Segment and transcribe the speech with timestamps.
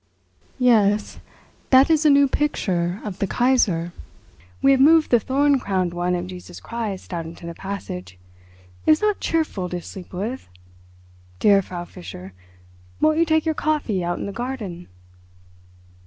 [0.57, 1.19] "Yes,
[1.69, 3.93] that is a new picture of the Kaiser.
[4.59, 8.17] We have moved the thorn crowned one of Jesus Christ out into the passage.
[8.87, 10.49] It was not cheerful to sleep with.
[11.37, 12.33] Dear Frau Fischer,
[12.99, 14.87] won't you take your coffee out in the garden?"